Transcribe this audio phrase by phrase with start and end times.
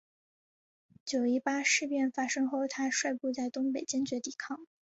[1.05, 4.65] 九一八事变发生后他率部在东北坚决抵抗。